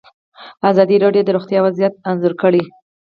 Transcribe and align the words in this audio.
ازادي 0.71 0.95
راډیو 1.03 1.25
د 1.25 1.29
روغتیا 1.37 1.59
وضعیت 1.65 1.93
انځور 2.09 2.33
کړی. 2.41 2.63